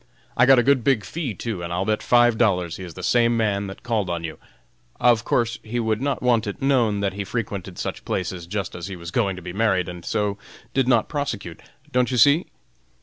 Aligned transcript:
I 0.35 0.47
got 0.47 0.57
a 0.57 0.63
good 0.63 0.83
big 0.83 1.03
fee, 1.03 1.35
too, 1.35 1.61
and 1.61 1.71
I'll 1.71 1.85
bet 1.85 2.01
five 2.01 2.35
dollars 2.35 2.77
he 2.77 2.83
is 2.83 2.95
the 2.95 3.03
same 3.03 3.37
man 3.37 3.67
that 3.67 3.83
called 3.83 4.09
on 4.09 4.23
you. 4.23 4.39
Of 4.99 5.23
course 5.23 5.59
he 5.61 5.79
would 5.79 6.01
not 6.01 6.23
want 6.23 6.47
it 6.47 6.59
known 6.59 7.01
that 7.01 7.13
he 7.13 7.23
frequented 7.23 7.77
such 7.77 8.03
places 8.03 8.47
just 8.47 8.73
as 8.73 8.87
he 8.87 8.95
was 8.95 9.11
going 9.11 9.35
to 9.35 9.43
be 9.43 9.53
married, 9.53 9.87
and 9.87 10.03
so 10.03 10.39
did 10.73 10.87
not 10.87 11.07
prosecute. 11.07 11.61
Don't 11.91 12.09
you 12.09 12.17
see?" 12.17 12.47